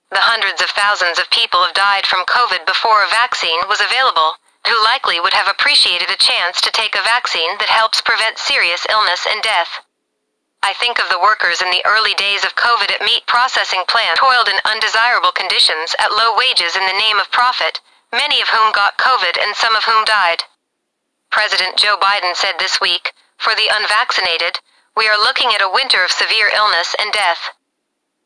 The 0.10 0.24
hundreds 0.24 0.62
of 0.62 0.70
thousands 0.70 1.20
of 1.20 1.30
people 1.32 1.64
have 1.64 1.74
died 1.74 2.08
from 2.08 2.26
COVID 2.26 2.66
before 2.66 3.04
a 3.04 3.10
vaccine 3.10 3.68
was 3.68 3.82
available, 3.82 4.38
who 4.66 4.84
likely 4.84 5.20
would 5.20 5.34
have 5.34 5.48
appreciated 5.48 6.10
a 6.10 6.16
chance 6.16 6.62
to 6.62 6.72
take 6.72 6.96
a 6.96 7.04
vaccine 7.04 7.58
that 7.60 7.70
helps 7.70 8.02
prevent 8.02 8.40
serious 8.40 8.86
illness 8.90 9.28
and 9.30 9.44
death. 9.44 9.84
I 10.64 10.74
think 10.74 11.00
of 11.00 11.10
the 11.10 11.20
workers 11.20 11.62
in 11.62 11.72
the 11.72 11.86
early 11.86 12.14
days 12.16 12.44
of 12.44 12.56
COVID 12.56 12.92
at 12.92 13.02
meat 13.02 13.28
processing 13.28 13.84
plants 13.88 14.20
toiled 14.20 14.50
in 14.50 14.60
undesirable 14.66 15.32
conditions 15.32 15.96
at 16.00 16.12
low 16.12 16.36
wages 16.36 16.76
in 16.76 16.86
the 16.86 16.98
name 16.98 17.20
of 17.20 17.32
profit, 17.32 17.80
many 18.12 18.42
of 18.42 18.50
whom 18.50 18.72
got 18.72 18.98
COVID 18.98 19.38
and 19.42 19.56
some 19.56 19.76
of 19.76 19.84
whom 19.86 20.04
died. 20.04 20.44
President 21.32 21.78
Joe 21.78 21.98
Biden 21.98 22.36
said 22.36 22.56
this 22.60 22.82
week, 22.82 23.14
for 23.38 23.54
the 23.56 23.70
unvaccinated, 23.72 24.60
we 24.96 25.08
are 25.08 25.18
looking 25.18 25.54
at 25.54 25.62
a 25.62 25.70
winter 25.70 26.04
of 26.04 26.12
severe 26.12 26.50
illness 26.56 26.96
and 26.98 27.14
death. 27.14 27.52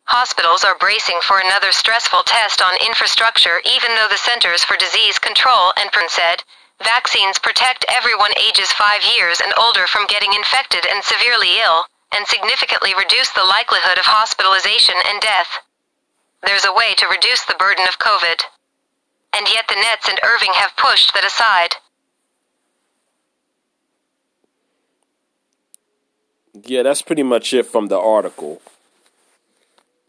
Hospitals 0.05 0.63
are 0.63 0.77
bracing 0.77 1.19
for 1.23 1.39
another 1.39 1.71
stressful 1.71 2.23
test 2.25 2.61
on 2.61 2.75
infrastructure 2.85 3.61
even 3.63 3.95
though 3.95 4.07
the 4.09 4.17
Centers 4.17 4.63
for 4.63 4.75
Disease 4.75 5.19
Control 5.19 5.71
and 5.77 5.91
PRN 5.91 6.09
said, 6.09 6.43
vaccines 6.83 7.39
protect 7.39 7.85
everyone 7.87 8.31
ages 8.37 8.71
5 8.73 9.03
years 9.15 9.39
and 9.39 9.53
older 9.57 9.87
from 9.87 10.07
getting 10.07 10.33
infected 10.33 10.85
and 10.85 11.03
severely 11.03 11.59
ill 11.63 11.85
and 12.11 12.27
significantly 12.27 12.93
reduce 12.93 13.31
the 13.31 13.47
likelihood 13.47 13.97
of 13.97 14.05
hospitalization 14.05 14.95
and 15.07 15.21
death. 15.21 15.47
There's 16.43 16.65
a 16.65 16.73
way 16.73 16.93
to 16.97 17.07
reduce 17.07 17.45
the 17.45 17.55
burden 17.55 17.87
of 17.87 17.99
COVID. 17.99 18.41
And 19.33 19.47
yet 19.47 19.67
the 19.69 19.75
Nets 19.75 20.09
and 20.09 20.19
Irving 20.23 20.53
have 20.55 20.75
pushed 20.75 21.13
that 21.13 21.23
aside. 21.23 21.75
Yeah, 26.65 26.83
that's 26.83 27.01
pretty 27.01 27.23
much 27.23 27.53
it 27.53 27.65
from 27.65 27.87
the 27.87 27.97
article. 27.97 28.61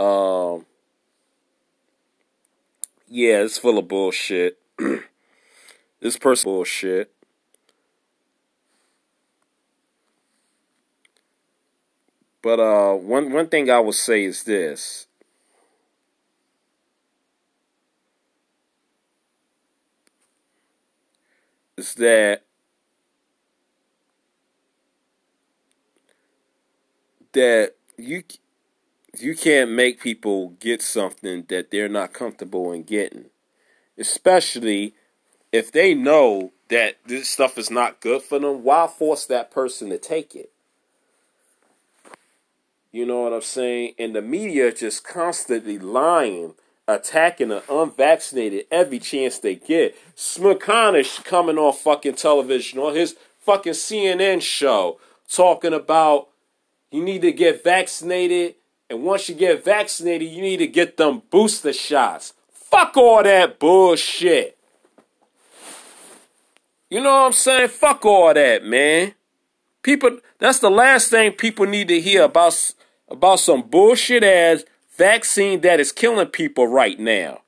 Um, 0.03 0.67
yeah, 3.09 3.43
it's 3.43 3.59
full 3.59 3.79
of 3.79 3.87
bullshit. 3.87 4.59
this 6.01 6.17
person 6.19 6.45
bullshit. 6.51 7.13
But 12.43 12.59
uh, 12.59 12.95
one 12.95 13.33
one 13.33 13.47
thing 13.47 13.71
I 13.71 13.79
would 13.79 13.95
say 13.95 14.25
is 14.25 14.43
this. 14.43 15.07
Is 21.77 21.95
that 21.95 22.43
that 27.33 27.75
you 27.97 28.25
you 29.19 29.37
can't 29.37 29.71
make 29.71 30.01
people 30.01 30.51
get 30.61 30.81
something 30.83 31.45
that 31.49 31.71
they're 31.71 31.89
not 31.89 32.13
comfortable 32.13 32.73
in 32.73 32.83
getting, 32.83 33.27
especially 33.99 34.95
if 35.53 35.71
they 35.71 35.95
know 35.95 36.53
that 36.69 36.97
this 37.07 37.29
stuff 37.29 37.59
is 37.59 37.71
not 37.71 38.01
good 38.01 38.23
for 38.23 38.39
them. 38.39 38.63
Why 38.65 38.87
force 38.87 39.27
that 39.27 39.51
person 39.51 39.91
to 39.91 39.99
take 39.99 40.35
it? 40.35 40.51
You 42.91 43.07
know 43.07 43.23
what 43.23 43.33
I'm 43.33 43.43
saying? 43.43 43.95
And 43.99 44.15
the 44.15 44.23
media 44.23 44.73
just 44.73 45.05
constantly 45.05 45.79
lying, 45.79 46.55
attacking 46.89 47.49
the 47.49 47.63
unvaccinated 47.71 48.67
every 48.71 48.99
chance 48.99 49.39
they 49.39 49.55
get. 49.55 49.95
Smerconish 50.17 51.23
coming 51.25 51.59
on 51.59 51.75
fucking 51.75 52.15
television 52.15 52.79
on 52.79 52.95
his 52.95 53.15
fucking 53.41 53.73
CNN 53.73 54.41
show 54.41 54.99
talking 55.29 55.73
about 55.73 56.29
you 56.91 57.03
need 57.03 57.23
to 57.23 57.33
get 57.33 57.65
vaccinated, 57.65 58.55
and 58.93 59.05
once 59.05 59.27
you 59.27 59.35
get 59.35 59.65
vaccinated, 59.65 60.31
you 60.31 60.43
need 60.43 60.59
to 60.59 60.67
get 60.67 60.99
them 60.99 61.23
booster 61.31 61.73
shots. 61.73 62.35
Fuck 62.53 62.95
all 62.99 63.23
that 63.23 63.59
bullshit. 63.59 64.59
You 66.91 67.01
know 67.01 67.11
what 67.11 67.27
I'm 67.27 67.33
saying? 67.33 67.69
Fuck 67.69 68.05
all 68.05 68.35
that, 68.35 68.67
man. 68.67 69.15
People, 69.83 70.19
that's 70.39 70.59
the 70.59 70.69
last 70.71 71.09
thing 71.11 71.33
people 71.33 71.65
need 71.65 71.89
to 71.89 72.03
hear 72.03 72.25
about 72.25 72.75
about 73.09 73.41
some 73.41 73.63
bullshit 73.63 74.23
ass 74.23 74.65
vaccine 74.99 75.63
that 75.63 75.81
is 75.81 75.91
killing 75.91 76.27
people 76.27 76.67
right 76.67 77.01
now. 77.01 77.41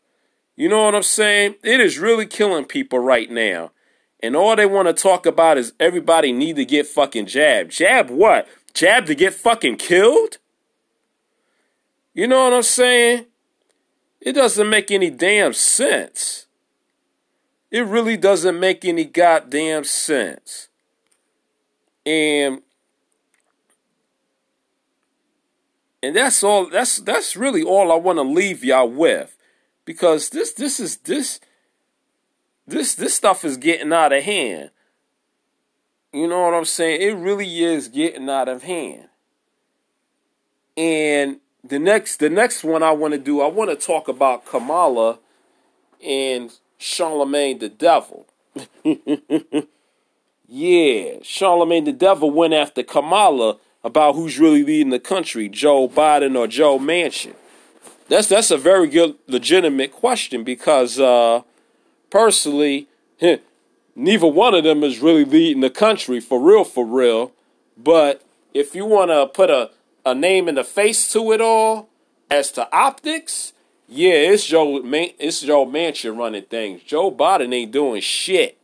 You 0.57 0.71
know 0.71 0.85
what 0.85 0.95
I'm 0.95 1.03
saying? 1.03 1.57
It 1.63 1.79
is 1.79 1.99
really 1.99 2.25
killing 2.25 2.65
people 2.65 3.01
right 3.01 3.31
now. 3.31 3.73
And 4.21 4.35
all 4.35 4.57
they 4.57 4.65
want 4.65 4.89
to 4.89 4.95
talk 4.95 5.27
about 5.27 5.59
is 5.59 5.75
everybody 5.79 6.33
need 6.33 6.57
to 6.57 6.65
get 6.65 6.87
fucking 6.87 7.27
jabbed. 7.27 7.73
Jab 7.73 8.09
what? 8.09 8.49
Jab 8.73 9.05
to 9.05 9.15
get 9.15 9.35
fucking 9.35 9.77
killed? 9.77 10.39
You 12.15 12.27
know 12.29 12.45
what 12.45 12.55
I'm 12.55 12.63
saying? 12.63 13.27
It 14.21 14.33
doesn't 14.33 14.71
make 14.71 14.91
any 14.91 15.11
damn 15.11 15.53
sense. 15.53 16.47
It 17.71 17.85
really 17.85 18.17
doesn't 18.17 18.59
make 18.59 18.85
any 18.85 19.05
goddamn 19.05 19.85
sense. 19.85 20.69
And 22.07 22.63
And 26.05 26.15
that's 26.15 26.45
all 26.45 26.67
that's 26.67 26.99
that's 26.99 27.35
really 27.35 27.63
all 27.63 27.91
I 27.91 27.95
want 27.95 28.19
to 28.19 28.23
leave 28.25 28.63
y'all 28.63 28.91
with. 28.91 29.39
Because 29.87 30.29
this 30.29 30.53
this 30.53 30.79
is 30.79 30.99
this 30.99 31.41
this 32.67 32.95
this 32.95 33.15
stuff 33.15 33.43
is 33.43 33.57
getting 33.57 33.91
out 33.91 34.13
of 34.13 34.23
hand. 34.23 34.69
You 36.13 36.29
know 36.29 36.43
what 36.43 36.53
I'm 36.53 36.67
saying? 36.67 37.01
It 37.01 37.15
really 37.17 37.65
is 37.65 37.89
getting 37.89 38.29
out 38.29 38.51
of 38.51 38.65
hand. 38.65 39.09
And 40.77 41.41
the 41.67 41.79
next 41.79 42.19
the 42.19 42.29
next 42.31 42.63
one 42.63 42.83
I 42.83 42.93
want 42.93 43.15
to 43.15 43.19
do, 43.19 43.41
I 43.41 43.47
want 43.47 43.71
to 43.71 43.77
talk 43.77 44.07
about 44.09 44.45
Kamala 44.45 45.19
and 46.05 46.53
Charlamagne 46.79 47.61
the 47.61 47.71
Devil. 47.71 48.27
yeah, 50.47 51.19
Charlamagne 51.23 51.87
the 51.87 51.93
Devil 51.93 52.31
went 52.31 52.53
after 52.55 52.83
Kamala 52.83 53.57
about 53.83 54.15
who's 54.15 54.39
really 54.39 54.63
leading 54.63 54.91
the 54.91 54.99
country, 54.99 55.49
Joe 55.49 55.89
Biden 55.89 56.37
or 56.37 56.47
Joe 56.47 56.79
Manchin? 56.79 57.35
That's 58.09 58.29
that's 58.29 58.51
a 58.51 58.59
very 58.59 58.89
good, 58.89 59.17
legitimate 59.27 59.93
question 59.93 60.45
because 60.45 61.01
uh, 61.01 61.43
personally, 62.11 62.89
neither 63.97 64.27
one 64.27 64.55
of 64.55 64.65
them 64.65 64.85
is 64.85 64.99
really 65.01 65.25
leading 65.25 65.61
the 65.63 65.71
country 65.71 66.21
for 66.21 66.39
real, 66.39 66.65
for 66.65 66.85
real. 66.85 67.33
But 67.77 68.23
if 68.53 68.75
you 68.75 68.85
want 68.85 69.11
to 69.11 69.27
put 69.27 69.49
a, 69.51 69.71
a 70.05 70.15
name 70.15 70.49
and 70.49 70.59
a 70.59 70.65
face 70.65 71.11
to 71.13 71.33
it 71.33 71.41
all, 71.41 71.89
as 72.31 72.51
to 72.53 72.69
optics, 72.75 73.53
yeah, 73.89 74.13
it's 74.13 74.47
Joe. 74.47 74.81
It's 74.83 75.41
Joe 75.43 75.67
Manchin 75.67 76.17
running 76.17 76.45
things. 76.45 76.83
Joe 76.83 77.11
Biden 77.11 77.55
ain't 77.55 77.73
doing 77.73 78.01
shit. 78.01 78.59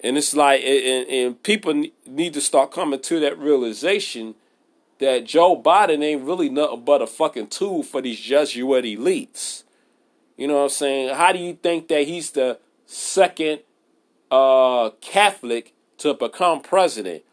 And 0.00 0.18
it's 0.18 0.36
like, 0.36 0.62
and, 0.62 1.08
and 1.08 1.42
people 1.42 1.84
need 2.06 2.34
to 2.34 2.40
start 2.40 2.70
coming 2.70 3.00
to 3.00 3.20
that 3.20 3.38
realization 3.38 4.34
that 4.98 5.24
Joe 5.24 5.60
Biden 5.60 6.02
ain't 6.02 6.22
really 6.22 6.48
nothing 6.48 6.84
but 6.84 7.02
a 7.02 7.06
fucking 7.06 7.48
tool 7.48 7.82
for 7.82 8.00
these 8.00 8.20
Jesuit 8.20 8.84
elites. 8.84 9.64
You 10.36 10.48
know 10.48 10.56
what 10.56 10.64
I'm 10.64 10.68
saying? 10.68 11.14
How 11.14 11.32
do 11.32 11.38
you 11.38 11.54
think 11.54 11.88
that 11.88 12.06
he's 12.06 12.30
the 12.30 12.58
second 12.84 13.60
uh, 14.30 14.90
Catholic 15.00 15.72
to 15.98 16.14
become 16.14 16.60
president 16.60 17.24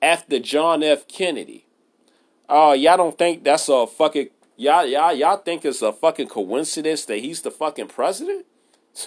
after 0.00 0.38
John 0.38 0.82
F. 0.82 1.06
Kennedy? 1.06 1.66
Oh, 2.48 2.72
y'all 2.72 2.96
don't 2.96 3.18
think 3.18 3.44
that's 3.44 3.68
a 3.68 3.86
fucking 3.86 4.28
y'all 4.56 4.86
y'all 4.86 5.12
y'all 5.12 5.36
think 5.36 5.64
it's 5.64 5.82
a 5.82 5.92
fucking 5.92 6.28
coincidence 6.28 7.04
that 7.06 7.18
he's 7.18 7.42
the 7.42 7.50
fucking 7.50 7.88
president? 7.88 8.46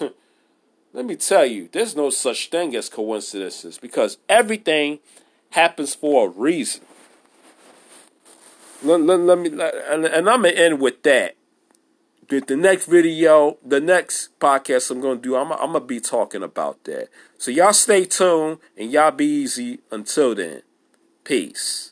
Let 0.94 1.06
me 1.06 1.16
tell 1.16 1.46
you, 1.46 1.68
there's 1.72 1.96
no 1.96 2.10
such 2.10 2.50
thing 2.50 2.76
as 2.76 2.90
coincidences 2.90 3.78
because 3.78 4.18
everything 4.28 4.98
happens 5.50 5.94
for 5.94 6.26
a 6.26 6.30
reason. 6.30 6.82
Let, 8.82 9.00
let, 9.00 9.20
let 9.20 9.38
me, 9.38 9.48
and, 9.48 10.04
and 10.04 10.28
I'm 10.28 10.42
to 10.42 10.58
end 10.58 10.80
with 10.80 11.02
that. 11.04 11.36
The, 12.28 12.40
the 12.40 12.56
next 12.56 12.86
video, 12.86 13.58
the 13.64 13.80
next 13.80 14.38
podcast 14.38 14.90
I'm 14.90 15.00
to 15.00 15.16
do, 15.16 15.36
I'm, 15.36 15.52
I'm 15.52 15.72
to 15.72 15.80
be 15.80 16.00
talking 16.00 16.42
about 16.42 16.84
that. 16.84 17.08
So 17.38 17.50
y'all 17.50 17.72
stay 17.72 18.04
tuned 18.04 18.58
and 18.76 18.90
y'all 18.90 19.12
be 19.12 19.26
easy 19.26 19.80
until 19.90 20.34
then. 20.34 20.62
Peace. 21.24 21.91